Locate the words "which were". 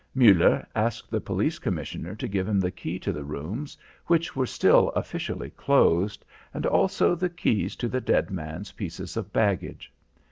4.07-4.47